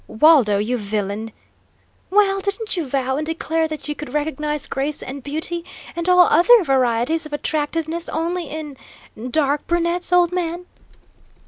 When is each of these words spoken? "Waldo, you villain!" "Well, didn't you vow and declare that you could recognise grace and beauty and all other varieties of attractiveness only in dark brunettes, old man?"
"Waldo, 0.07 0.57
you 0.57 0.79
villain!" 0.79 1.31
"Well, 2.09 2.39
didn't 2.39 2.75
you 2.75 2.87
vow 2.89 3.17
and 3.17 3.25
declare 3.27 3.67
that 3.67 3.87
you 3.87 3.93
could 3.93 4.15
recognise 4.15 4.65
grace 4.65 5.03
and 5.03 5.21
beauty 5.21 5.63
and 5.95 6.09
all 6.09 6.21
other 6.21 6.63
varieties 6.63 7.27
of 7.27 7.33
attractiveness 7.33 8.09
only 8.09 8.45
in 8.49 8.77
dark 9.29 9.67
brunettes, 9.67 10.11
old 10.11 10.31
man?" 10.31 10.65